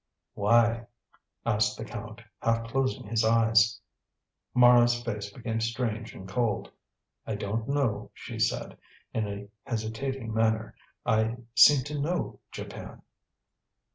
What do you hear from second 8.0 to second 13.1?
she said, in a hesitating manner. "I seem to know Japan."